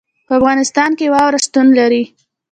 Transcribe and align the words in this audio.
په 0.27 0.33
افغانستان 0.39 0.89
کې 0.97 1.11
واوره 1.13 1.39
شتون 1.45 1.67
لري. 1.79 2.03